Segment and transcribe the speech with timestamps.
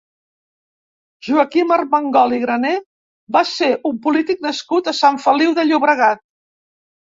[1.27, 2.73] Joaquim Armengol i Grané
[3.37, 6.27] va ser un polític nascut a Sant Feliu de Llobregat.